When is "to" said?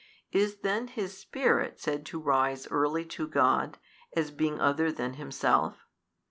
2.07-2.17, 3.05-3.27